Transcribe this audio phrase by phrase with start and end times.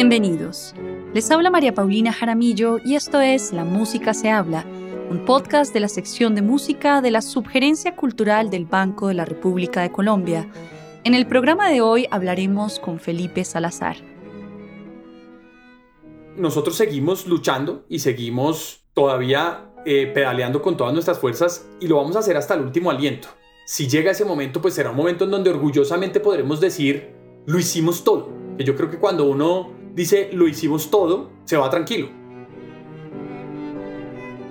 [0.00, 0.76] Bienvenidos.
[1.12, 4.64] Les habla María Paulina Jaramillo y esto es La Música se habla,
[5.10, 9.24] un podcast de la sección de música de la Subgerencia Cultural del Banco de la
[9.24, 10.48] República de Colombia.
[11.02, 13.96] En el programa de hoy hablaremos con Felipe Salazar.
[16.36, 22.14] Nosotros seguimos luchando y seguimos todavía eh, pedaleando con todas nuestras fuerzas y lo vamos
[22.14, 23.30] a hacer hasta el último aliento.
[23.66, 28.04] Si llega ese momento, pues será un momento en donde orgullosamente podremos decir, lo hicimos
[28.04, 28.38] todo.
[28.58, 32.08] Yo creo que cuando uno dice, lo hicimos todo, se va tranquilo.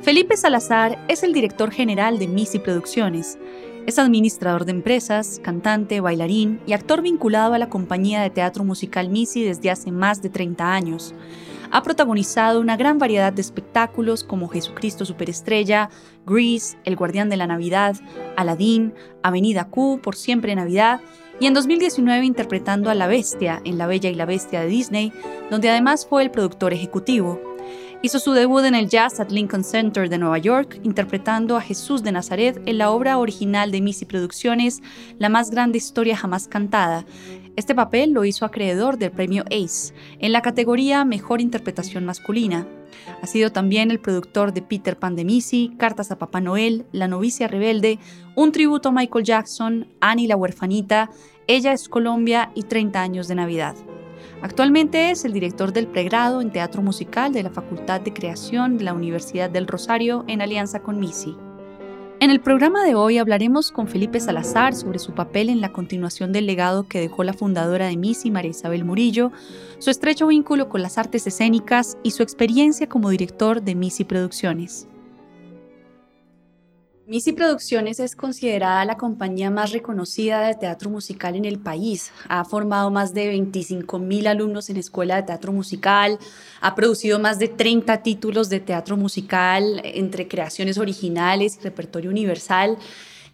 [0.01, 3.37] Felipe Salazar es el director general de Misi Producciones.
[3.85, 9.09] Es administrador de empresas, cantante, bailarín y actor vinculado a la compañía de teatro musical
[9.09, 11.15] Misi desde hace más de 30 años.
[11.71, 15.89] Ha protagonizado una gran variedad de espectáculos como Jesucristo Superestrella,
[16.25, 17.95] Grease, El Guardián de la Navidad,
[18.35, 20.99] Aladdin, Avenida Q, Por Siempre Navidad,
[21.39, 25.13] y en 2019 interpretando a La Bestia en La Bella y la Bestia de Disney,
[25.51, 27.39] donde además fue el productor ejecutivo.
[28.03, 32.03] Hizo su debut en el Jazz at Lincoln Center de Nueva York, interpretando a Jesús
[32.03, 34.81] de Nazaret en la obra original de Missy Producciones,
[35.17, 37.05] La más grande historia jamás cantada.
[37.55, 42.67] Este papel lo hizo acreedor del premio ACE, en la categoría Mejor Interpretación Masculina.
[43.21, 47.07] Ha sido también el productor de Peter Pan de Missy, Cartas a Papá Noel, La
[47.07, 47.99] novicia rebelde,
[48.35, 51.09] un tributo a Michael Jackson, Annie la huerfanita,
[51.47, 53.75] Ella es Colombia y 30 años de Navidad.
[54.41, 58.83] Actualmente es el director del pregrado en teatro musical de la Facultad de Creación de
[58.83, 61.35] la Universidad del Rosario en alianza con MISI.
[62.19, 66.31] En el programa de hoy hablaremos con Felipe Salazar sobre su papel en la continuación
[66.31, 69.31] del legado que dejó la fundadora de MISI, María Isabel Murillo,
[69.77, 74.87] su estrecho vínculo con las artes escénicas y su experiencia como director de MISI Producciones.
[77.07, 82.11] Misi Producciones es considerada la compañía más reconocida de teatro musical en el país.
[82.27, 86.19] Ha formado más de 25 mil alumnos en escuela de teatro musical,
[86.59, 92.77] ha producido más de 30 títulos de teatro musical entre creaciones originales y repertorio universal.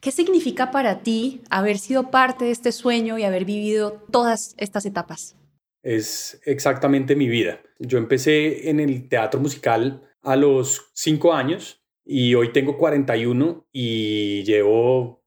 [0.01, 4.85] ¿Qué significa para ti haber sido parte de este sueño y haber vivido todas estas
[4.85, 5.35] etapas?
[5.81, 7.59] Es exactamente mi vida.
[7.79, 14.43] Yo empecé en el teatro musical a los cinco años y hoy tengo 41 y
[14.43, 15.23] llevo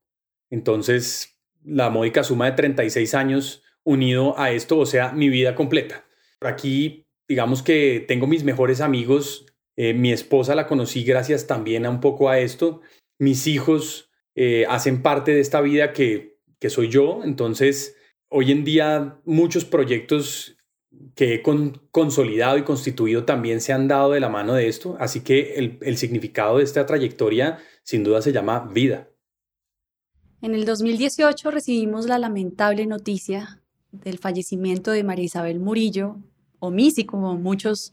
[0.51, 6.05] entonces la módica suma de 36 años unido a esto, o sea, mi vida completa.
[6.41, 11.91] Aquí, digamos que tengo mis mejores amigos, eh, mi esposa la conocí gracias también a
[11.91, 12.81] un poco a esto,
[13.19, 17.97] mis hijos eh, hacen parte de esta vida que, que soy yo, entonces
[18.29, 20.56] hoy en día muchos proyectos
[21.15, 21.43] que he
[21.91, 25.97] consolidado y constituido también se han dado de la mano de esto, así que el,
[25.97, 29.09] significado de esta trayectoria sin duda se llama vida.
[30.43, 33.63] En el 2018 recibimos la lamentable noticia
[33.93, 36.17] del fallecimiento de María Isabel Murillo,
[36.59, 37.93] o Misi, como muchos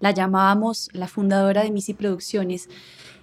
[0.00, 2.68] la llamábamos, la fundadora de Misi Producciones.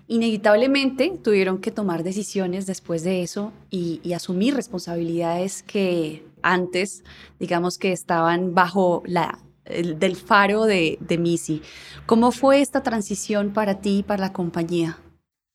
[0.07, 7.03] Inevitablemente tuvieron que tomar decisiones después de eso y asumir responsabilidades que antes,
[7.39, 9.39] digamos que estaban bajo la
[9.69, 11.61] el, del faro de, de Missy.
[12.05, 14.97] ¿Cómo fue esta transición para ti y para la compañía?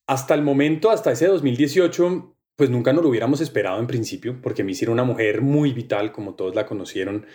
[0.07, 4.65] Hasta el momento, hasta ese 2018, pues nunca nos lo hubiéramos esperado en principio, porque
[4.65, 7.27] Missy era una mujer muy vital, como todos la conocieron,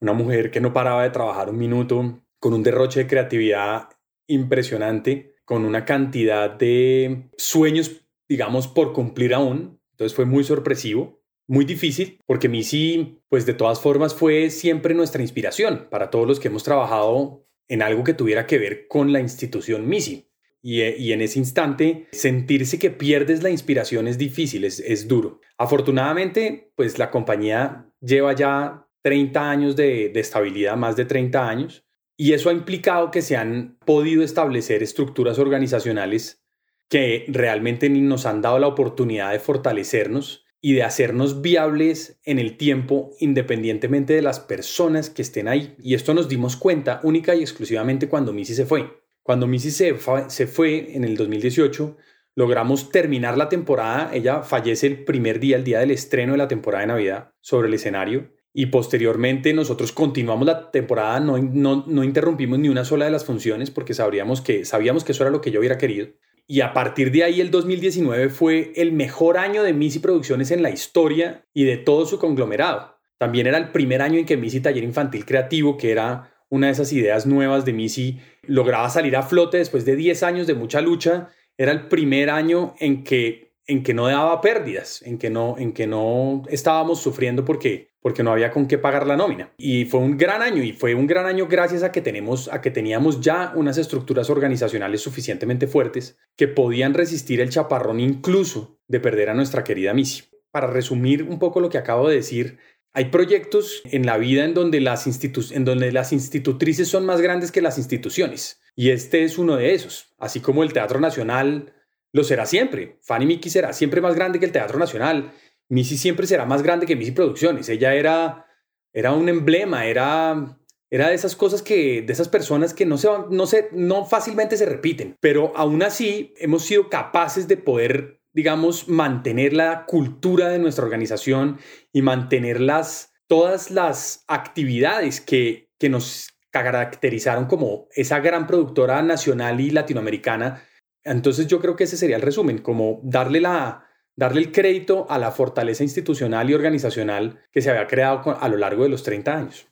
[0.00, 3.88] una mujer que no paraba de trabajar un minuto, con un derroche de creatividad
[4.26, 9.80] impresionante, con una cantidad de sueños, digamos, por cumplir aún.
[9.92, 11.17] Entonces fue muy sorpresivo
[11.48, 16.38] muy difícil porque Missy, pues de todas formas fue siempre nuestra inspiración para todos los
[16.38, 20.30] que hemos trabajado en algo que tuviera que ver con la institución Missy.
[20.60, 25.08] Y, eh, y en ese instante, sentirse que pierdes la inspiración es difícil, es, es
[25.08, 25.40] duro.
[25.56, 31.86] Afortunadamente, pues la compañía lleva ya 30 años de, de estabilidad, más de 30 años,
[32.16, 36.42] y eso ha implicado que se han podido establecer estructuras organizacionales
[36.88, 42.56] que realmente nos han dado la oportunidad de fortalecernos y de hacernos viables en el
[42.56, 45.76] tiempo independientemente de las personas que estén ahí.
[45.80, 49.02] Y esto nos dimos cuenta única y exclusivamente cuando Missy se fue.
[49.22, 49.94] Cuando Missy se
[50.28, 51.96] se fue en el 2018,
[52.34, 54.10] logramos terminar la temporada.
[54.12, 57.68] Ella fallece el primer día, el día del estreno de la temporada de Navidad, sobre
[57.68, 58.32] el escenario.
[58.52, 63.24] Y posteriormente nosotros continuamos la temporada, no, no, no interrumpimos ni una sola de las
[63.24, 66.08] funciones porque sabríamos que, sabíamos que eso era lo que yo hubiera querido.
[66.50, 70.62] Y a partir de ahí el 2019 fue el mejor año de Missy Producciones en
[70.62, 72.96] la historia y de todo su conglomerado.
[73.18, 76.72] También era el primer año en que Missy Taller Infantil Creativo, que era una de
[76.72, 80.80] esas ideas nuevas de Missy, lograba salir a flote después de 10 años de mucha
[80.80, 81.28] lucha.
[81.58, 85.74] Era el primer año en que, en que no daba pérdidas, en que no, en
[85.74, 89.52] que no estábamos sufriendo porque, porque no había con qué pagar la nómina.
[89.58, 92.62] Y fue un gran año y fue un gran año gracias a que tenemos a
[92.62, 98.98] que teníamos ya unas estructuras organizacionales suficientemente fuertes que podían resistir el chaparrón incluso de
[98.98, 100.22] perder a nuestra querida Missy.
[100.50, 102.56] Para resumir un poco lo que acabo de decir,
[102.94, 105.06] hay proyectos en la vida en donde las,
[105.52, 108.58] en donde las institutrices son más grandes que las instituciones.
[108.74, 110.14] Y este es uno de esos.
[110.16, 111.74] Así como el Teatro Nacional
[112.14, 112.96] lo será siempre.
[113.02, 115.30] Fanny Mickey será siempre más grande que el Teatro Nacional.
[115.68, 117.68] Missy siempre será más grande que Missy Producciones.
[117.68, 118.46] Ella era,
[118.92, 120.58] era un emblema, era,
[120.90, 124.56] era de esas cosas que, de esas personas que no, se, no, se, no fácilmente
[124.56, 125.16] se repiten.
[125.20, 131.58] Pero aún así hemos sido capaces de poder digamos, mantener la cultura de nuestra organización
[131.92, 139.60] y mantener las, todas las actividades que, que nos caracterizaron como esa gran productora nacional
[139.60, 140.62] y latinoamericana.
[141.02, 143.87] Entonces yo creo que ese sería el resumen, como darle, la,
[144.18, 148.56] darle el crédito a la fortaleza institucional y organizacional que se había creado a lo
[148.56, 149.68] largo de los 30 años.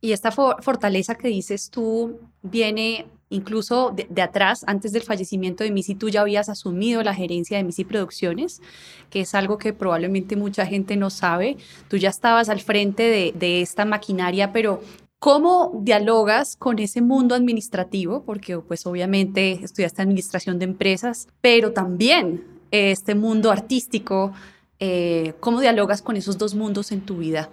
[0.00, 5.94] Y esta fortaleza que dices tú viene incluso de, atrás, antes del fallecimiento de Missy,
[5.94, 8.62] tú ya habías asumido la gerencia de Missy Producciones,
[9.10, 11.58] que es algo que probablemente mucha gente no sabe.
[11.88, 14.80] Tú ya estabas al frente de, de esta maquinaria, pero
[15.18, 18.22] ¿Cómo dialogas con ese mundo administrativo?
[18.24, 24.32] Porque pues obviamente estudiaste administración de empresas, pero también este mundo artístico.
[24.78, 27.50] Eh, ¿Cómo dialogas con esos dos mundos en tu vida?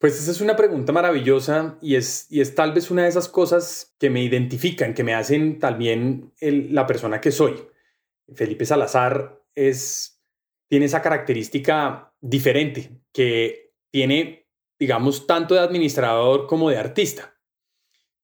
[0.00, 3.28] Pues esa es una pregunta maravillosa y es, y es tal vez una de esas
[3.28, 7.62] cosas que me identifican, que me hacen también la persona que soy.
[8.34, 10.22] Felipe Salazar es,
[10.68, 14.48] tiene esa característica diferente, que tiene,
[14.78, 17.36] digamos, tanto de administrador como de artista.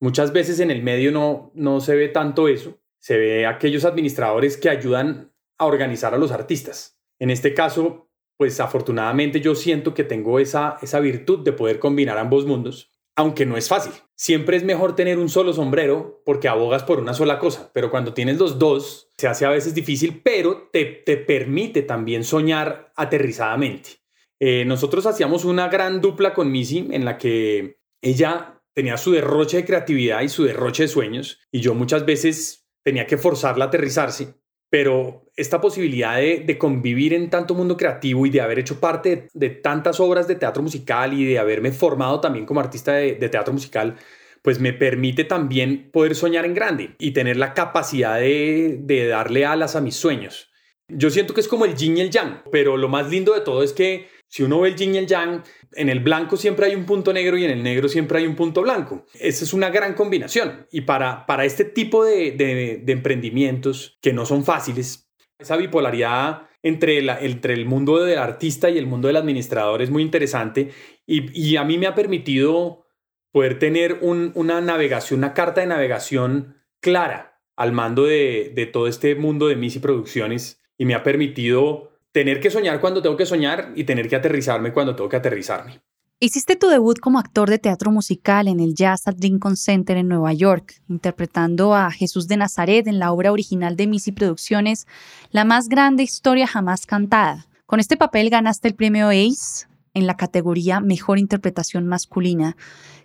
[0.01, 4.57] Muchas veces en el medio no, no se ve tanto eso, se ve aquellos administradores
[4.57, 6.99] que ayudan a organizar a los artistas.
[7.19, 12.19] En este caso, pues afortunadamente yo siento que tengo esa, esa virtud de poder combinar
[12.19, 13.93] ambos mundos, aunque no es fácil.
[14.15, 18.13] Siempre es mejor tener un solo sombrero porque abogas por una sola cosa, pero cuando
[18.13, 24.01] tienes los dos se hace a veces difícil, pero te, te permite también soñar aterrizadamente.
[24.39, 29.57] Eh, nosotros hacíamos una gran dupla con Missy en la que ella tenía su derroche
[29.59, 33.69] de creatividad y su derroche de sueños y yo muchas veces tenía que forzarla a
[33.69, 34.35] aterrizarse
[34.71, 39.51] pero esta posibilidad de, convivir en tanto mundo creativo y de haber hecho parte de,
[39.51, 43.97] tantas obras de teatro musical y de haberme formado también como artista de, teatro musical,
[44.43, 49.45] pues me permite también poder soñar en grande y tener la capacidad de, de darle
[49.45, 50.51] alas a mis sueños.
[50.89, 53.41] Yo siento que es como el yin y el yang, pero lo más lindo de
[53.41, 55.43] todo es que si uno ve el yin y el yang,
[55.73, 58.37] en el blanco siempre hay un punto negro y en el negro siempre hay un
[58.37, 59.07] punto blanco.
[59.15, 60.67] Esa es una gran combinación.
[60.71, 67.03] Y para, para este tipo de, de, emprendimientos que no son fáciles, esa bipolaridad entre,
[67.03, 70.71] la, entre el mundo del artista y el mundo del administrador es muy interesante
[71.07, 72.87] y, y a mí me ha permitido
[73.31, 78.89] poder tener un, una navegación, una carta de navegación clara al mando de, de todo
[78.89, 83.27] este mundo de Missy Producciones y me ha permitido tener que soñar cuando tengo que
[83.27, 85.83] soñar y tener que aterrizarme cuando tengo que aterrizarme.
[86.19, 90.09] Hiciste tu debut como actor de teatro musical en el Jazz at Lincoln Center en
[90.09, 94.87] Nueva York, interpretando a Jesús de Nazaret en la obra original de Missy Producciones,
[95.31, 97.49] La más grande historia jamás cantada.
[97.67, 102.57] Con este papel ganaste el premio ACE en la categoría Mejor Interpretación Masculina.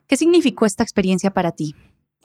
[0.07, 1.75] ¿Qué significó esta experiencia para ti?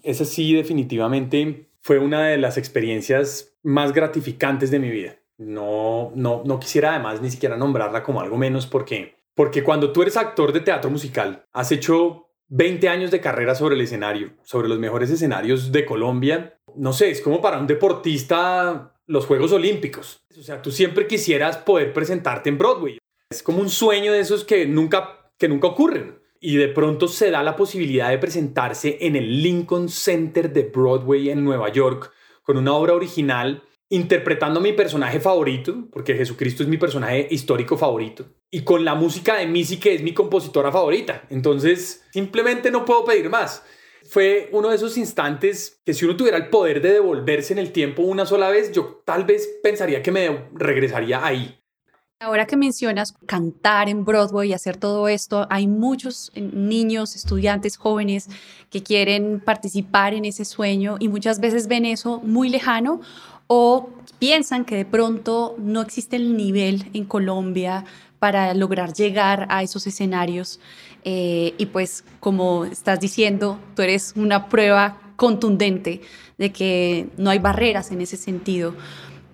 [0.05, 5.17] Esa sí, definitivamente fue una de las experiencias más gratificantes de mi vida.
[5.39, 10.03] No, no, no quisiera además ni siquiera nombrarla como algo menos porque, porque cuando tú
[10.03, 14.69] eres actor de teatro musical, has hecho 20 años de carrera sobre el escenario, sobre
[14.69, 20.25] los mejores escenarios de Colombia, no sé, es como para un deportista los Juegos Olímpicos.
[20.39, 22.99] O sea, tú siempre quisieras poder presentarte en Broadway.
[23.31, 26.19] Es como un sueño de esos que nunca, que nunca ocurren.
[26.41, 31.31] Y de pronto se da la posibilidad de presentarse en el Lincoln Center de Broadway
[31.31, 32.13] en Nueva York
[32.43, 37.77] con una obra original interpretando a mi personaje favorito, porque Jesucristo es mi personaje histórico
[37.77, 41.25] favorito, y con la música de Missy, que es mi compositora favorita.
[41.31, 43.63] Entonces, simplemente no puedo pedir más.
[44.09, 47.73] Fue uno de esos instantes que si uno tuviera el poder de devolverse en el
[47.73, 51.59] tiempo una sola vez, yo tal vez pensaría que me regresaría ahí.
[52.19, 58.31] Ahora que mencionas cantar en Broadway y hacer todo esto, hay muchos niños, estudiantes, jóvenes
[58.71, 63.03] que quieren participar en ese sueño y muchas veces ven eso muy lejano
[63.47, 67.85] o piensan que de pronto no existe el nivel en Colombia
[68.19, 70.61] para lograr llegar a esos escenarios.
[71.05, 76.01] Eh, y pues como estás diciendo, tú eres una prueba contundente
[76.39, 78.75] de que no hay barreras en ese sentido.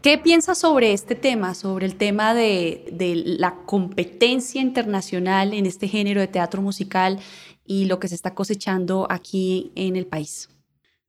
[0.03, 6.21] ¿Qué piensas sobre este tema, sobre el tema de, la competencia internacional en este género
[6.21, 7.21] de teatro musical
[7.65, 10.49] y lo que se está cosechando aquí en el país?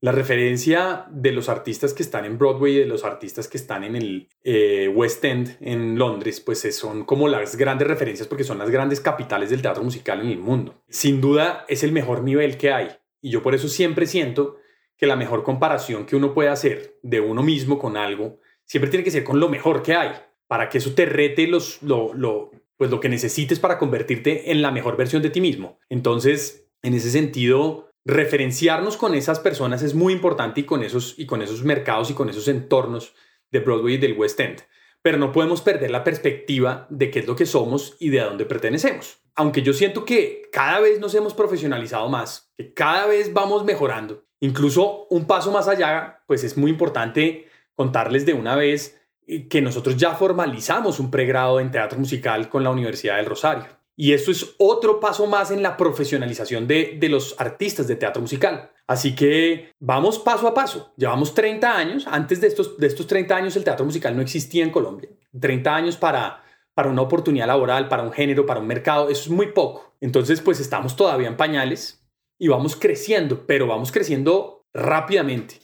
[0.03, 3.85] La referencia de los artistas que están en Broadway y de los artistas que están
[3.85, 8.57] en el eh, West End en Londres, pues son como las grandes referencias porque son
[8.57, 10.83] las grandes capitales del teatro musical en el mundo.
[10.89, 12.89] Sin duda es el mejor nivel que hay
[13.21, 14.57] y yo por eso siempre siento
[14.97, 19.05] que la mejor comparación que uno puede hacer de uno mismo con algo siempre tiene
[19.05, 20.11] que ser con lo mejor que hay,
[20.47, 24.61] para que eso te rete los, lo, lo, pues lo que necesites para convertirte en
[24.61, 25.79] la mejor versión de ti mismo.
[25.87, 31.25] Entonces, en ese sentido, referenciarnos con esas personas es muy importante y con esos, y
[31.25, 33.13] con esos mercados y con esos entornos
[33.51, 34.63] de Broadway y del West End.
[35.01, 38.25] Pero no podemos perder la perspectiva de qué es lo que somos y de a
[38.25, 39.19] dónde pertenecemos.
[39.35, 44.25] Aunque yo siento que cada vez nos hemos profesionalizado más, que cada vez vamos mejorando,
[44.39, 49.61] incluso un paso más allá, pues es muy importante contarles de una vez eh, que
[49.61, 53.65] nosotros ya formalizamos un pregrado en teatro musical con la Universidad del Rosario.
[53.95, 58.71] Y esto es otro paso más en la profesionalización de, los artistas de teatro musical.
[58.87, 60.93] Así que vamos paso a paso.
[60.97, 62.07] Llevamos 30 años.
[62.07, 65.09] Antes de estos, de estos 30 años el teatro musical no existía en Colombia.
[65.39, 69.29] 30 años para, para una oportunidad laboral, para un género, para un mercado, eso es
[69.29, 69.95] muy poco.
[70.01, 72.03] Entonces, pues estamos todavía en pañales
[72.39, 75.62] y vamos creciendo, pero vamos creciendo rápidamente.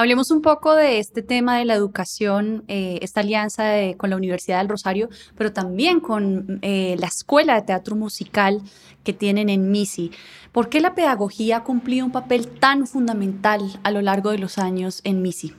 [0.00, 4.56] Hablemos un poco de este tema de la educación, eh, esta alianza con la Universidad
[4.56, 8.62] del Rosario, pero también con eh, la Escuela de Teatro Musical
[9.04, 10.10] que tienen en MISI.
[10.52, 14.56] ¿Por qué la pedagogía ha cumplido un papel tan fundamental a lo largo de los
[14.56, 15.54] años en MISI?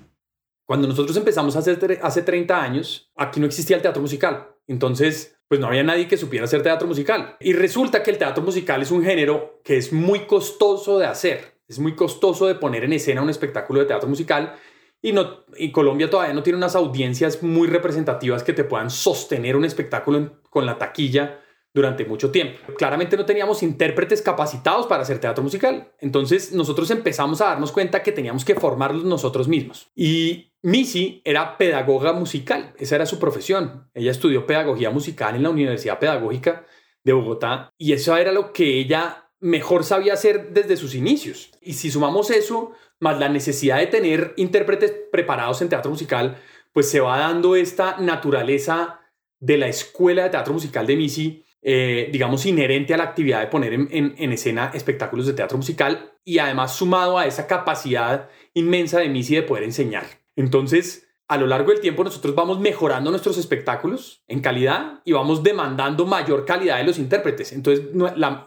[0.66, 4.56] Cuando nosotros empezamos hace, hace 30 años, aquí no existía el teatro musical.
[4.66, 7.38] Entonces, pues no había nadie que supiera hacer teatro musical.
[7.40, 11.61] Y resulta que el teatro musical es un género que es muy costoso de hacer.
[11.72, 14.56] Es muy costoso de poner en escena un espectáculo de teatro musical
[15.02, 19.56] y, no, y Colombia todavía no tiene unas audiencias muy representativas que te puedan sostener
[19.56, 21.40] un espectáculo con la taquilla
[21.74, 22.60] durante mucho tiempo.
[22.78, 25.94] Claramente no teníamos intérpretes capacitados para hacer teatro musical.
[26.00, 29.90] Entonces nosotros empezamos a darnos cuenta que teníamos que formarlos nosotros mismos.
[29.96, 33.90] Y Missy era pedagoga musical, esa era su profesión.
[33.94, 36.66] Ella estudió pedagogía musical en la Universidad Pedagógica
[37.06, 41.52] de Bogotá y eso era lo que ella mejor sabía hacer desde sus inicios.
[41.62, 46.38] Y si sumamos eso, más la necesidad de tener intérpretes preparados en teatro musical,
[46.72, 49.02] pues se va dando esta naturaleza
[49.40, 53.48] de la escuela de teatro musical de Misi, eh, digamos, inherente a la actividad de
[53.48, 59.00] poner en, en, escena espectáculos de teatro musical y además sumado a esa capacidad inmensa
[59.00, 60.06] de Misi de poder enseñar.
[60.36, 65.44] Entonces, a lo largo del tiempo nosotros vamos mejorando nuestros espectáculos en calidad y vamos
[65.44, 67.54] demandando mayor calidad de los intérpretes.
[67.54, 67.86] Entonces,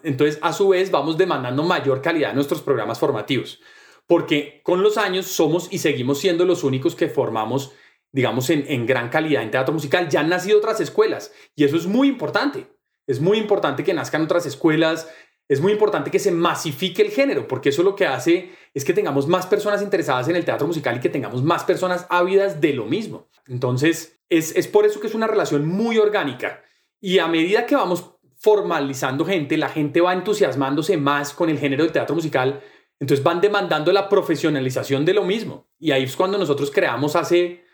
[0.03, 3.59] entonces a su vez, vamos demandando mayor calidad de nuestros programas formativos.
[4.07, 7.73] Porque con los años somos y seguimos siendo los únicos que formamos,
[8.13, 10.11] digamos, en, en gran calidad en teatro musical.
[10.11, 12.67] Ya han nacido otras escuelas y eso es muy importante.
[13.07, 15.09] Es muy importante que nazcan otras escuelas,
[15.49, 18.95] es muy importante que se masifique el género, porque eso lo que hace es que
[18.95, 22.73] tengamos más personas interesadas en el teatro musical y que tengamos más personas ávidas de
[22.73, 23.29] lo mismo.
[23.47, 26.63] Entonces, es, es por eso que es una relación muy orgánica.
[26.99, 31.85] Y a medida que vamos formalizando gente, la gente va entusiasmándose más con el género
[31.85, 32.63] del teatro musical,
[32.99, 35.69] entonces van demandando la profesionalización de lo mismo.
[35.79, 37.65] Y ahí es cuando nosotros creamos hace,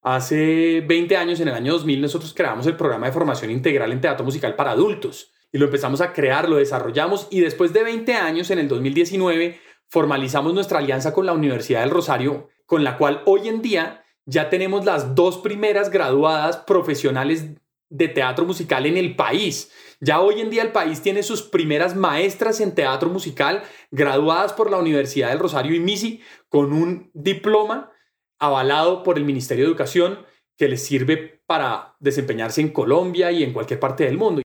[0.00, 4.00] hace 20 años, en el año 2000, nosotros creamos el programa de formación integral en
[4.00, 8.14] teatro musical para adultos y lo empezamos a crear, lo desarrollamos y después de 20
[8.14, 13.22] años, en el 2019, formalizamos nuestra alianza con la Universidad del Rosario, con la cual
[13.24, 17.46] hoy en día ya tenemos las dos primeras graduadas profesionales
[17.90, 19.72] de teatro musical en el país.
[20.00, 24.70] Ya hoy en día el país tiene sus primeras maestras en teatro musical graduadas por
[24.70, 27.90] la Universidad del Rosario y MISI con un diploma
[28.38, 30.26] avalado por el Ministerio de Educación
[30.58, 34.42] que les sirve para desempeñarse en Colombia y en cualquier parte del mundo.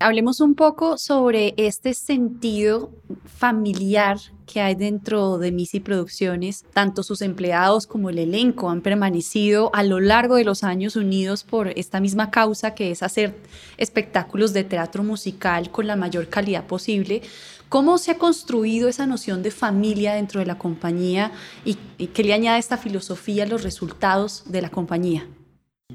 [0.00, 2.90] Hablemos un poco sobre este sentido
[3.26, 6.64] familiar que hay dentro de Misi Producciones.
[6.72, 11.44] Tanto sus empleados como el elenco han permanecido a lo largo de los años unidos
[11.44, 13.36] por esta misma causa que es hacer
[13.76, 17.22] espectáculos de teatro musical con la mayor calidad posible.
[17.68, 21.30] ¿Cómo se ha construido esa noción de familia dentro de la compañía
[21.64, 25.28] y, y qué le añade esta filosofía a los resultados de la compañía?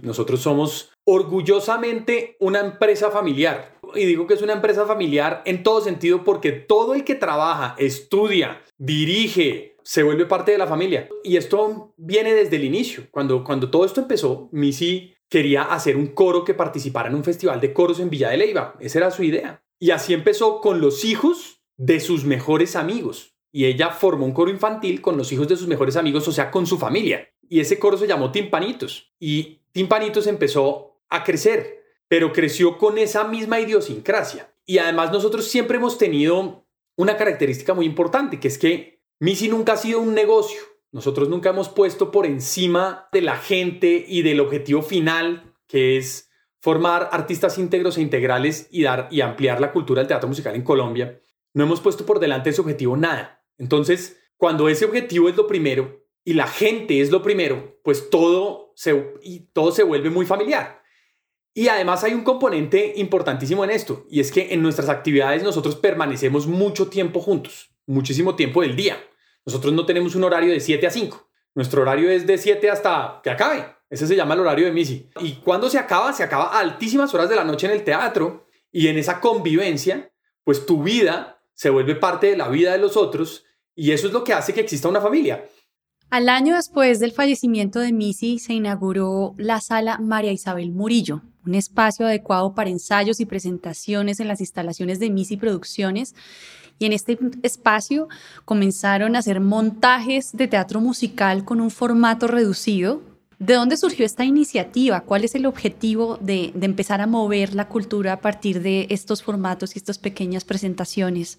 [0.02, 5.82] Nosotros somos orgullosamente una empresa familiar y digo que es una empresa familiar en todo
[5.82, 11.10] sentido porque todo el que trabaja, estudia, dirige, se vuelve parte de la familia.
[11.24, 13.08] Y esto viene desde el inicio.
[13.12, 17.60] Cuando, cuando todo esto empezó, Missy quería hacer un coro que participara en un festival
[17.60, 18.76] de coros en Villa de Leyva.
[18.80, 19.64] Esa era su idea.
[19.80, 23.36] Y así empezó con los hijos de sus mejores amigos.
[23.52, 26.52] Y ella formó un coro infantil con los hijos de sus mejores amigos, o sea,
[26.52, 27.28] con su familia.
[27.52, 29.12] y ese coro se llamó Timpanitos.
[29.20, 31.79] Y Timpanitos empezó a crecer,
[32.10, 34.54] pero creció con esa misma idiosincrasia.
[34.66, 39.74] Y además nosotros siempre hemos tenido una característica muy importante, que es que Missy nunca
[39.74, 40.60] ha sido un negocio.
[40.92, 46.30] Nosotros nunca hemos puesto por encima de la gente y del objetivo final, que es
[46.60, 50.64] formar artistas íntegros e integrales y dar y ampliar la cultura del teatro musical en
[50.64, 51.22] Colombia.
[51.54, 53.46] No hemos puesto por delante ese objetivo nada.
[53.58, 58.74] Entonces, cuando ese objetivo es lo primero y la gente es lo primero, pues todo
[58.76, 58.94] se,
[59.54, 60.79] todo se vuelve muy familiar.
[61.60, 65.76] Y además hay un componente importantísimo en esto, y es que en nuestras actividades nosotros
[65.76, 68.96] permanecemos mucho tiempo juntos, muchísimo tiempo del día.
[69.46, 71.30] Nosotros no tenemos un horario de 7 a 5.
[71.56, 73.66] Nuestro horario es de 7 hasta que acabe.
[73.90, 75.10] Ese se llama el horario de Missy.
[75.20, 78.48] Y cuando se acaba, se acaba a altísimas horas de la noche en el teatro.
[78.72, 80.14] Y en esa convivencia,
[80.46, 83.44] pues tu vida se vuelve parte de la vida de los otros.
[83.76, 85.46] Y eso es lo que hace que exista una familia.
[86.10, 91.54] Al año después del fallecimiento de Missy, se inauguró la sala María Isabel Murillo, un
[91.54, 96.16] espacio adecuado para ensayos y presentaciones en las instalaciones de Missy Producciones
[96.80, 98.08] y en este espacio
[98.44, 103.04] comenzaron a hacer montajes de teatro musical con un formato reducido.
[103.38, 105.02] ¿De dónde surgió esta iniciativa?
[105.02, 109.76] ¿Cuál es el objetivo de, empezar a mover la cultura a partir de estos formatos
[109.76, 111.38] y estas pequeñas presentaciones?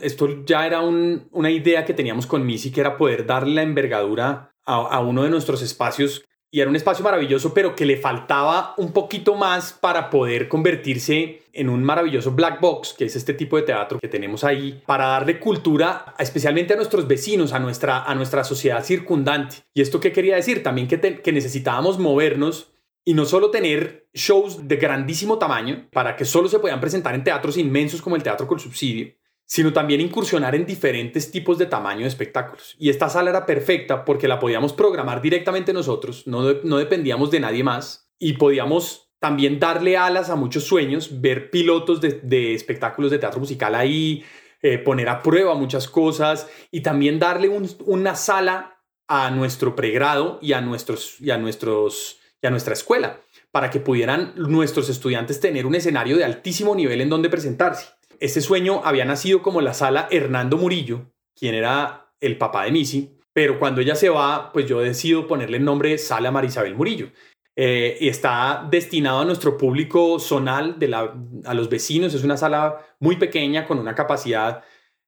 [0.00, 4.50] Esto ya era una idea que teníamos con Missy, que era poder darle la envergadura
[4.66, 6.24] a uno de nuestros espacios
[6.54, 11.42] y era un espacio maravilloso, pero que le faltaba un poquito más para poder convertirse
[11.52, 15.06] en un maravilloso black box, que es este tipo de teatro que tenemos ahí, para
[15.06, 19.64] darle cultura especialmente a nuestros vecinos, a nuestra, a nuestra sociedad circundante.
[19.74, 20.62] ¿Y esto qué quería decir?
[20.62, 22.70] También que, necesitábamos movernos
[23.04, 27.24] y no solo tener shows de grandísimo tamaño para que solo se puedan presentar en
[27.24, 29.12] teatros inmensos como el Teatro con Subsidio,
[29.46, 32.76] sino también incursionar en diferentes tipos de tamaño de espectáculos.
[32.78, 37.40] Y esta sala era perfecta porque la podíamos programar directamente nosotros, no, no dependíamos de
[37.40, 43.18] nadie más y podíamos también darle alas a muchos sueños, ver pilotos de, espectáculos de
[43.18, 44.22] teatro musical ahí,
[44.60, 50.52] eh, poner a prueba muchas cosas y también darle una sala a nuestro pregrado y
[50.52, 55.64] a, nuestros, y, a nuestros, y a nuestra escuela para que pudieran nuestros estudiantes tener
[55.64, 57.86] un escenario de altísimo nivel en donde presentarse.
[58.20, 63.18] Ese sueño había nacido como la sala Hernando Murillo, quien era el papá de Missy,
[63.32, 67.10] pero cuando ella se va, pues yo decido ponerle el nombre Sala Marisabel Murillo.
[67.56, 72.14] Eh, está destinado a nuestro público zonal, de la, a los vecinos.
[72.14, 74.62] Es una sala muy pequeña, con una capacidad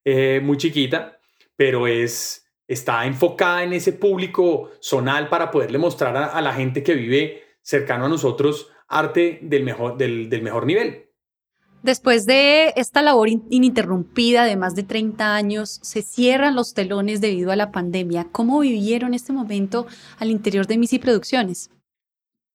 [0.04, 1.18] eh, muy chiquita,
[1.56, 6.94] pero es, está enfocada en ese público zonal para poderle mostrar a, la gente que
[6.94, 11.05] vive cercano a nosotros arte del mejor, del, del mejor nivel.
[11.82, 17.52] Después de esta labor ininterrumpida de más de 30 años, se cierran los telones debido
[17.52, 18.28] a la pandemia.
[18.32, 19.86] ¿Cómo vivieron este momento
[20.18, 21.70] al interior de Missy Producciones?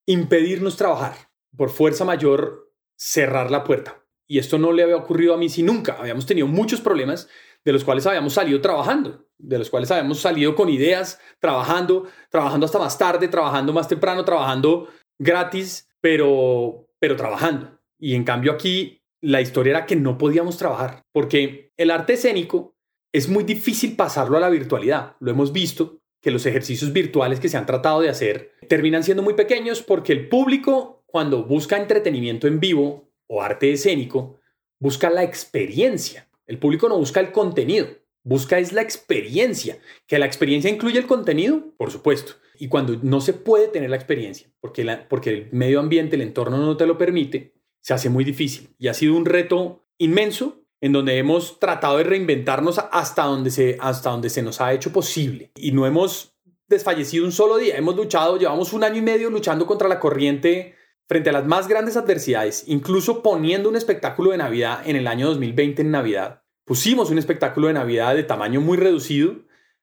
[0.05, 1.15] Impedirnos trabajar.
[1.55, 4.03] Por fuerza mayor, cerrar la puerta.
[4.27, 5.97] Y esto no le había ocurrido a Missy nunca.
[5.99, 7.27] Habíamos tenido muchos problemas
[7.63, 12.65] de los cuales habíamos salido trabajando, de los cuales habíamos salido con ideas, trabajando, trabajando
[12.65, 14.87] hasta más tarde, trabajando más temprano, trabajando
[15.19, 17.79] gratis, pero, pero trabajando.
[17.99, 22.75] Y en cambio aquí la historia era que no podíamos trabajar, porque el arte escénico
[23.13, 25.15] es muy difícil pasarlo a la virtualidad.
[25.19, 29.23] Lo hemos visto, que los ejercicios virtuales que se han tratado de hacer terminan siendo
[29.23, 34.39] muy pequeños porque el público, cuando busca entretenimiento en vivo o arte escénico,
[34.79, 36.29] busca la experiencia.
[36.45, 37.87] El público no busca el contenido,
[38.23, 39.79] busca es la experiencia.
[40.07, 41.73] ¿Que la experiencia incluye el contenido?
[41.77, 42.33] Por supuesto.
[42.59, 46.57] Y cuando no se puede tener la experiencia, porque, porque el medio ambiente, el entorno
[46.57, 48.73] no te lo permite, se hace muy difícil.
[48.79, 53.77] Y ha sido un reto inmenso en donde hemos tratado de reinventarnos hasta donde se,
[53.79, 55.51] hasta donde se nos ha hecho posible.
[55.55, 56.35] Y no hemos
[56.67, 60.75] desfallecido un solo día, hemos luchado, llevamos un año y medio luchando contra la corriente
[61.07, 65.27] frente a las más grandes adversidades, incluso poniendo un espectáculo de Navidad en el año
[65.27, 66.43] 2020 en Navidad.
[66.65, 69.35] Pusimos un espectáculo de Navidad de tamaño muy reducido,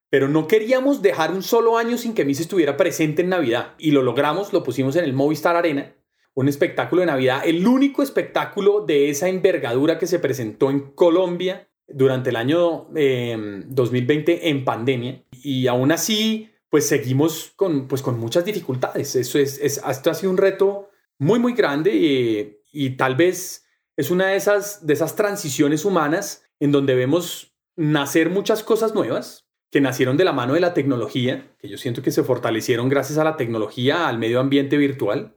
[0.08, 3.74] pero no queríamos dejar un solo año sin que Miss estuviera presente en Navidad.
[3.76, 5.97] Y lo logramos, lo pusimos en el Movistar Arena
[6.38, 11.68] un espectáculo de Navidad, el único espectáculo de esa envergadura que se presentó en Colombia
[11.88, 15.24] durante el año 2020 em, en pandemia.
[15.32, 19.16] Y aún así, pues seguimos con, pues, con muchas dificultades.
[19.16, 24.12] Eso es, esto ha sido un reto muy, muy grande y, y tal vez es
[24.12, 29.80] una de esas, de esas transiciones humanas en donde vemos nacer muchas cosas nuevas que
[29.80, 33.24] nacieron de la mano de la tecnología, que yo siento que se fortalecieron gracias a
[33.24, 35.34] la tecnología, al medio ambiente virtual,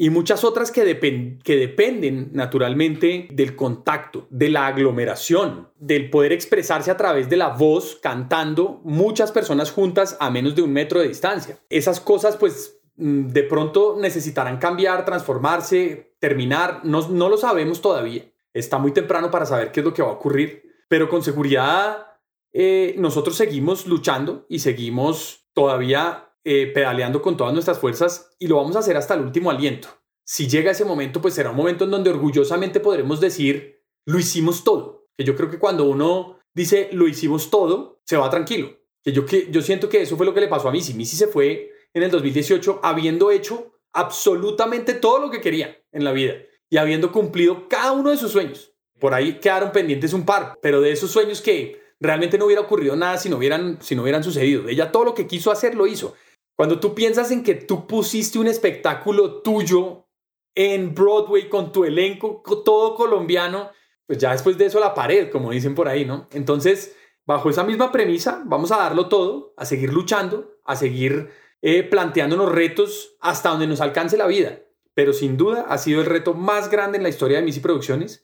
[0.00, 6.90] y muchas otras que, que dependen naturalmente del contacto, de la aglomeración, del poder expresarse
[6.90, 11.08] a través de la voz cantando muchas personas juntas a menos de un metro de
[11.08, 11.58] distancia.
[11.68, 18.24] Esas cosas pues mm, de pronto necesitarán cambiar, transformarse, terminar, no, no lo sabemos todavía.
[18.54, 22.06] Está muy temprano para saber qué es lo que va a ocurrir, pero con seguridad
[22.54, 28.56] eh, nosotros seguimos luchando y seguimos todavía eh, pedaleando con todas nuestras fuerzas y lo
[28.56, 29.88] vamos a hacer hasta el último aliento.
[30.24, 34.64] Si llega ese momento, pues será un momento en donde orgullosamente podremos decir, lo hicimos
[34.64, 35.08] todo.
[35.16, 38.78] Que yo creo que cuando uno dice, lo hicimos todo, se va tranquilo.
[39.02, 40.94] Que yo, que yo siento que eso fue lo que le pasó a Missy.
[40.94, 46.12] Missy se fue en el 2018 habiendo hecho absolutamente todo lo que quería en la
[46.12, 46.34] vida
[46.68, 48.72] y habiendo cumplido cada uno de sus sueños.
[48.98, 52.96] Por ahí quedaron pendientes un par, pero de esos sueños que realmente no hubiera ocurrido
[52.96, 54.68] nada si no hubieran, si no hubieran sucedido.
[54.68, 56.14] Ella todo lo que quiso hacer lo hizo.
[56.60, 60.10] Cuando tú piensas en que tú pusiste un espectáculo tuyo
[60.54, 63.70] en Broadway con tu elenco todo colombiano,
[64.06, 66.28] pues ya después de eso la pared, como dicen por ahí, ¿no?
[66.32, 66.94] Entonces,
[67.24, 71.30] bajo esa misma premisa, vamos a darlo todo, a seguir luchando, a seguir
[71.62, 74.58] eh, planteándonos retos hasta donde nos alcance la vida.
[74.92, 78.22] Pero sin duda ha sido el reto más grande en la historia de Missy Producciones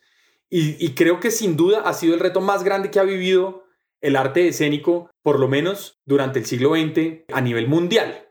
[0.51, 3.65] y, y creo que sin duda ha sido el reto más grande que ha vivido
[4.03, 8.26] el arte escénico, por lo menos durante el siglo XX a nivel mundial.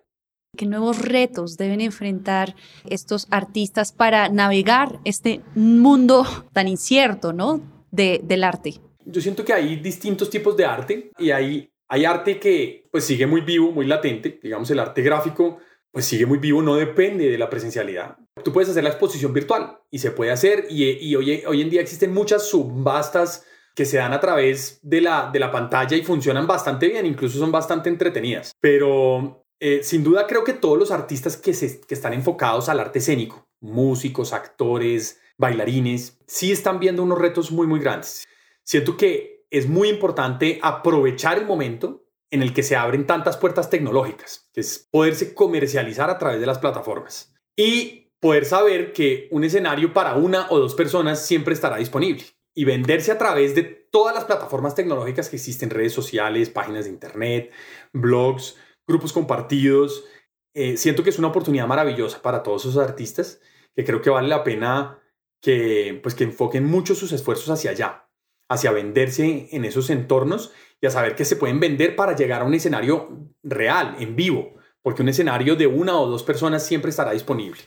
[0.56, 2.56] ¿Qué nuevos retos deben enfrentar
[2.90, 7.62] estos artistas para navegar este mundo tan incierto, ¿no?
[7.92, 8.76] De, del arte.
[9.06, 13.28] Yo siento que hay distintos tipos de arte y hay, hay arte que pues sigue
[13.28, 14.40] muy vivo, muy latente.
[14.42, 15.60] Digamos, el arte gráfico
[15.92, 18.18] pues sigue muy vivo, no depende de la presencialidad.
[18.44, 21.70] Tú puedes hacer la exposición virtual y se puede hacer y, y hoy, hoy en
[21.70, 26.04] día existen muchas subastas que se dan a través de la, de la pantalla y
[26.04, 28.54] funcionan bastante bien, incluso son bastante entretenidas.
[28.60, 32.80] Pero eh, sin duda creo que todos los artistas que, se, que están enfocados al
[32.80, 38.26] arte escénico, músicos, actores, bailarines, sí están viendo unos retos muy, muy grandes.
[38.64, 43.70] Siento que es muy importante aprovechar el momento en el que se abren tantas puertas
[43.70, 49.44] tecnológicas, que es poderse comercializar a través de las plataformas y poder saber que un
[49.44, 54.16] escenario para una o dos personas siempre estará disponible y venderse a través de todas
[54.16, 57.52] las plataformas tecnológicas que existen, redes sociales, páginas de internet,
[57.94, 58.58] blogs,
[58.88, 60.06] grupos compartidos.
[60.54, 63.42] Eh, siento que es una oportunidad maravillosa para todos esos artistas
[63.76, 65.00] que creo que vale la pena
[65.42, 68.10] que, pues, que enfoquen mucho sus esfuerzos hacia allá,
[68.50, 72.46] hacia venderse en esos entornos y a saber que se pueden vender para llegar a
[72.46, 77.12] un escenario real, en vivo, porque un escenario de una o dos personas siempre estará
[77.12, 77.62] disponible.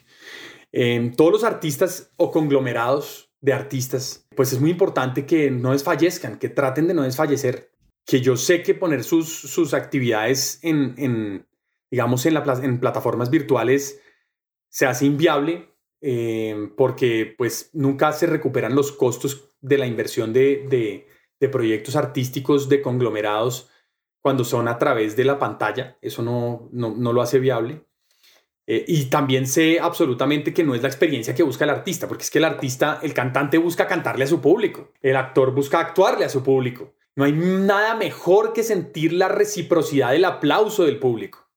[0.73, 6.39] Eh, todos los artistas o conglomerados de artistas, pues es muy importante que no desfallezcan,
[6.39, 7.73] que traten de no desfallecer
[8.09, 11.47] que yo sé que poner sus, sus actividades en, en,
[11.90, 14.01] digamos, en, la, en plataformas virtuales
[14.71, 15.68] se hace inviable
[16.01, 21.05] eh, porque pues nunca se recuperan los costos de la inversión de,
[21.38, 23.68] de, proyectos artísticos de conglomerados
[24.23, 25.99] cuando son a través de la pantalla.
[26.01, 27.85] Eso no, no, no lo hace viable.
[28.66, 32.25] Eh, y también sé absolutamente que no es la experiencia que busca el artista, porque
[32.25, 36.25] es que el artista, el cantante busca cantarle a su público, el actor busca actuarle
[36.25, 41.49] a su público, no hay nada mejor que sentir la reciprocidad del aplauso del público.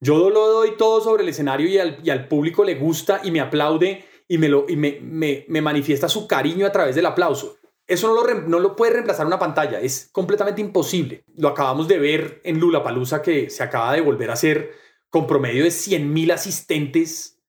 [0.00, 4.04] Yo lo doy todo sobre el escenario y al, público le gusta y me aplaude
[4.26, 7.56] y, me, lo, y me, me, manifiesta su cariño a través del aplauso.
[7.86, 11.22] Eso no lo, no lo puede reemplazar una pantalla, es completamente imposible.
[11.36, 14.72] Lo acabamos de ver en Lula Palusa que se acaba de volver a hacer
[15.08, 17.40] con promedio de 100.000 asistentes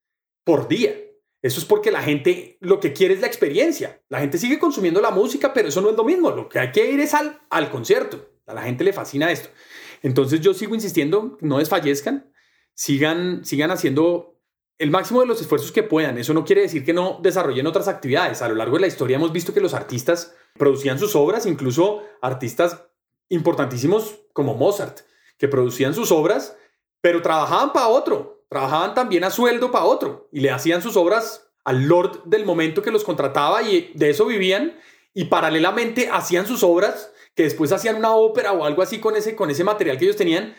[0.44, 0.94] por día.
[1.40, 4.02] Eso es porque la gente lo que quiere es la experiencia.
[4.08, 6.30] La gente sigue consumiendo la música, pero eso no es lo mismo.
[6.30, 8.28] Lo que hay que ir es al, al concierto.
[8.46, 9.50] A la gente le fascina esto.
[10.02, 12.32] Entonces yo sigo insistiendo, no desfallezcan,
[12.74, 14.38] sigan, sigan haciendo
[14.78, 16.18] el máximo de los esfuerzos que puedan.
[16.18, 18.42] Eso no quiere decir que no desarrollen otras actividades.
[18.42, 22.02] A lo largo de la historia hemos visto que los artistas producían sus obras, incluso
[22.22, 22.84] artistas
[23.28, 25.00] importantísimos como Mozart,
[25.36, 26.56] que producían sus obras,
[27.00, 31.48] pero trabajaban para otro trabajaban también a sueldo para otro y le hacían sus obras
[31.64, 34.78] al Lord del momento que los contrataba y de eso vivían
[35.14, 39.36] y paralelamente hacían sus obras que después hacían una ópera o algo así con ese,
[39.36, 40.54] con ese material que ellos tenían,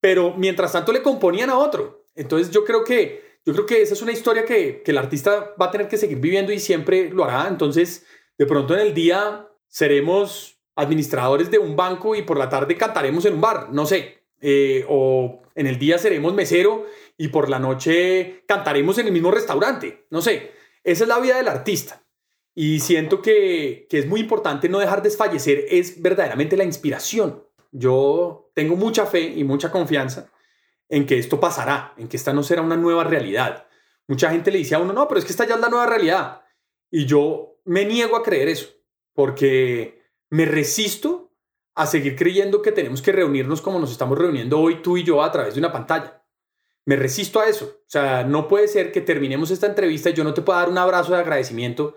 [0.00, 2.06] pero mientras tanto le componían a otro.
[2.14, 5.54] Entonces yo creo que, yo creo que esa es una historia que, que el artista
[5.60, 7.46] va a tener que seguir viviendo y siempre lo hará.
[7.48, 8.06] Entonces
[8.38, 13.24] de pronto en el día seremos administradores de un banco y por la tarde cantaremos
[13.26, 14.18] en un bar, no sé.
[14.40, 16.84] Eh, o en el día seremos mesero
[17.16, 20.06] y por la noche cantaremos en el mismo restaurante.
[20.10, 22.02] No sé, esa es la vida del artista.
[22.54, 27.44] Y siento que, es muy importante no dejar desfallecer, es verdaderamente la inspiración.
[27.72, 30.30] Yo tengo mucha fe y mucha confianza
[30.88, 33.66] en que esto pasará, en que esta no será una nueva realidad,
[34.06, 35.86] mucha gente le dice a uno, no, pero es que esta ya es la nueva
[35.86, 36.42] realidad.
[36.90, 38.68] Y yo me niego a creer eso,
[39.14, 41.32] porque me resisto
[41.74, 45.22] a seguir creyendo que tenemos que reunirnos como nos estamos reuniendo hoy tú y yo
[45.22, 46.23] a través de una pantalla.
[46.86, 47.64] Me resisto a eso.
[47.64, 50.68] O sea, no puede ser que terminemos esta entrevista y yo no te pueda dar
[50.68, 51.96] un abrazo de agradecimiento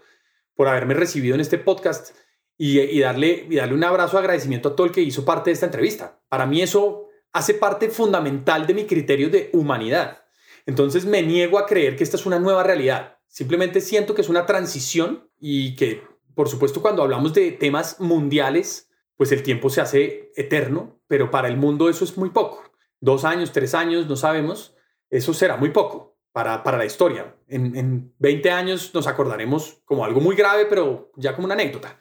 [0.56, 2.16] por haberme recibido en este podcast
[2.58, 5.54] y, darle, y darle un abrazo de agradecimiento a todo el que hizo parte de
[5.54, 6.20] esta entrevista.
[6.30, 10.24] Para mí eso hace parte fundamental de mi criterio de humanidad.
[10.66, 13.20] Entonces me niego a creer que esta es una nueva realidad.
[13.28, 18.90] Simplemente siento que es una transición y que, por supuesto, cuando hablamos de temas mundiales,
[19.16, 22.64] pues el tiempo se hace eterno, pero para el mundo eso es muy poco.
[23.00, 24.76] Dos años, tres años, no sabemos,
[25.10, 27.36] eso será muy poco para, para la historia.
[27.48, 31.98] En, en 20 años nos acordaremos como algo muy grave, pero ya como una anécdota.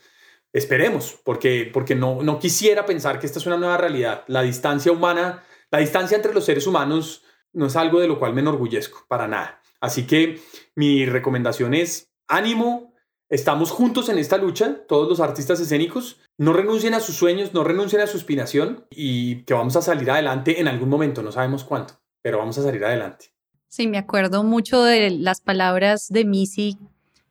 [0.53, 4.25] Esperemos, porque, porque no, no quisiera pensar que esta es una nueva realidad.
[4.27, 8.35] La distancia humana, la distancia entre los seres humanos no es algo de lo cual
[8.35, 9.61] me enorgullezco, para nada.
[9.81, 10.41] Así que
[10.75, 12.95] mi recomendación es ánimo,
[13.29, 17.65] estamos juntos en esta lucha, todos los artistas escénicos, no renuncien a sus sueños, no
[17.65, 21.65] renuncien a su inspiración y que vamos a salir adelante en algún momento, no sabemos
[21.65, 23.27] cuánto, pero vamos a salir adelante.
[23.69, 26.77] Sí, me acuerdo mucho de las palabras de Missy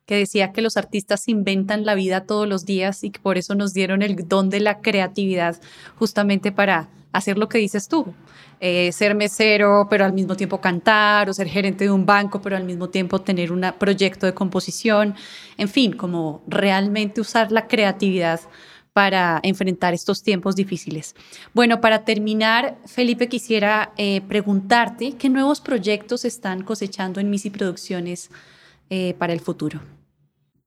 [0.06, 3.54] que decía que los artistas inventan la vida todos los días y que por eso
[3.54, 5.60] nos dieron el don de la creatividad
[5.98, 8.14] justamente para hacer lo que dices tú,
[8.60, 12.56] eh, ser mesero pero al mismo tiempo cantar o ser gerente de un banco pero
[12.56, 15.14] al mismo tiempo tener un proyecto de composición,
[15.58, 18.40] en fin, como realmente usar la creatividad
[18.96, 21.14] para enfrentar estos tiempos difíciles.
[21.52, 28.30] Bueno, para terminar, Felipe, quisiera eh, preguntarte qué nuevos proyectos están cosechando en Misi Producciones
[28.88, 29.80] eh, para el futuro.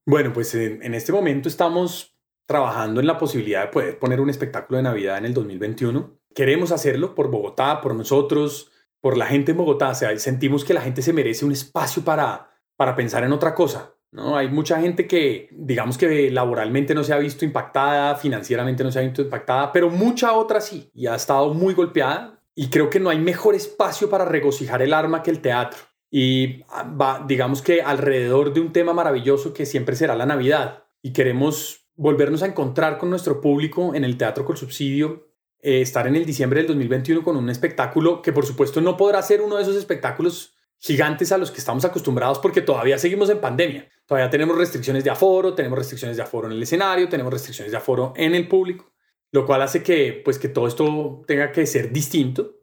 [0.06, 4.78] Bueno, pues en, este momento estamos trabajando en la posibilidad de poder poner un espectáculo
[4.78, 6.16] de Navidad en el 2021.
[6.36, 8.70] Queremos hacerlo por Bogotá, por nosotros,
[9.02, 9.90] por la gente en Bogotá.
[9.90, 13.56] O sea, sentimos que la gente se merece un espacio para, para pensar en otra
[13.56, 13.96] cosa.
[14.12, 14.38] ¿No?
[14.38, 19.00] Hay mucha gente que, digamos que laboralmente no se ha visto impactada, financieramente no se
[19.00, 22.42] ha visto impactada, pero mucha otra sí, y ha estado muy golpeada.
[22.56, 25.80] Y creo que no hay mejor espacio para regocijar el alma que el teatro
[26.12, 26.62] y
[27.00, 30.84] va, digamos que alrededor de un tema maravilloso que siempre será la Navidad.
[31.02, 35.30] Y queremos volvernos a encontrar con nuestro público en el Teatro con Subsidio,
[35.62, 39.22] eh, estar en el diciembre del 2021 con un espectáculo que por supuesto no podrá
[39.22, 43.40] ser uno de esos espectáculos gigantes a los que estamos acostumbrados porque todavía seguimos en
[43.40, 43.90] pandemia.
[44.06, 47.78] Todavía tenemos restricciones de aforo, tenemos restricciones de aforo en el escenario, tenemos restricciones de
[47.78, 48.92] aforo en el público,
[49.32, 52.60] lo cual hace que pues que todo esto tenga que ser distinto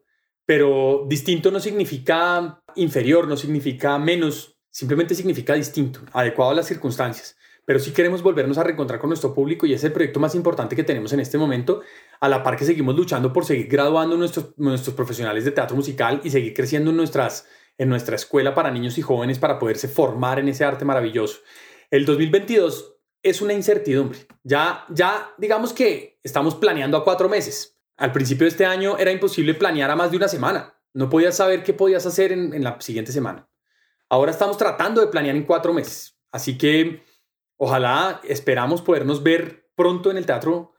[0.47, 7.35] pero distinto no significa inferior, no significa menos, simplemente significa distinto, adecuado a las circunstancias.
[7.65, 10.73] Pero sí queremos volvernos a reencontrar con nuestro público y es el proyecto más importante
[10.73, 11.81] que tenemos en este momento,
[12.21, 16.21] a la par que seguimos luchando por seguir graduando nuestros, nuestros profesionales de teatro musical
[16.23, 17.45] y seguir creciendo en, nuestras,
[17.77, 21.39] en nuestra escuela para niños y jóvenes para poderse formar en ese arte maravilloso.
[21.91, 24.19] El 2022 es una incertidumbre.
[24.43, 29.11] Ya, ya digamos que estamos planeando a cuatro meses, al principio de este año era
[29.11, 30.75] imposible planear a más de una semana.
[30.93, 33.49] No podías saber qué podías hacer en, la siguiente semana.
[34.07, 36.17] Ahora estamos tratando de planear en cuatro meses.
[36.31, 37.03] Así que
[37.57, 40.73] ojalá esperamos podernos ver pronto en el teatro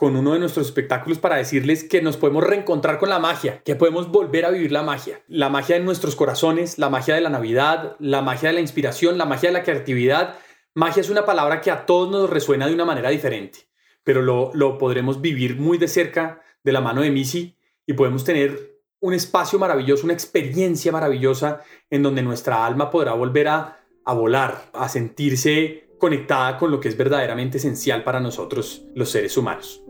[0.00, 3.76] con uno de nuestros espectáculos para decirles que nos podemos reencontrar con la magia, que
[3.76, 5.20] podemos volver a vivir la magia.
[5.28, 9.18] La magia en nuestros corazones, la magia de la Navidad, la magia de la inspiración,
[9.18, 10.38] la magia de la creatividad.
[10.74, 13.70] Magia es una palabra que a todos nos resuena de una manera diferente
[14.04, 18.80] pero lo, podremos vivir muy de cerca de la mano de Missy y podemos tener
[19.00, 24.70] un espacio maravilloso, una experiencia maravillosa en donde nuestra alma podrá volver a, a volar,
[24.72, 29.82] a sentirse conectada con lo que es verdaderamente esencial para nosotros los seres humanos.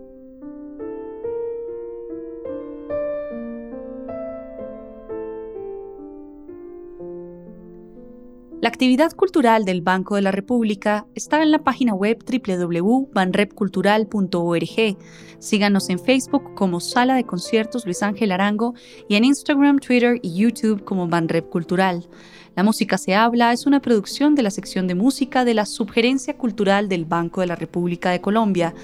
[8.60, 14.98] La actividad cultural del Banco de la República está en la página web www.banrepcultural.org.
[15.38, 18.74] Síganos en Facebook como Sala de Conciertos Luis Ángel Arango
[19.08, 22.06] y en Instagram, Twitter y YouTube como Banrep Cultural.
[22.60, 26.36] La Música se habla es una producción de la sección de música de la Subgerencia
[26.36, 28.74] Cultural del Banco de la República de Colombia.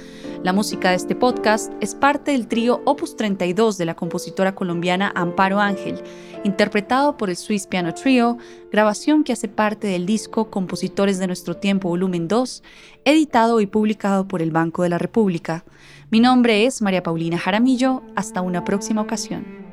[0.43, 5.13] La música de este podcast es parte del trío Opus 32 de la compositora colombiana
[5.15, 6.03] Amparo Ángel
[6.43, 8.39] interpretado por el Swiss Piano Trio,
[8.73, 12.63] grabación que hace parte del disco Compositores de Nuestro Tiempo Volumen 2,
[13.05, 15.67] editado y publicado por el Banco de la República.
[16.11, 19.66] Mi nombre es María Paulina Jaramillo, hasta una próxima ocasión.